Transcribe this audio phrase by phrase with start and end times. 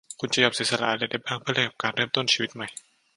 [0.19, 2.67] "คุณจะยอมเสียสละอะไรได้บ้างเพื่อแลกกับการเริ่มต้นชีวิตใหม่?"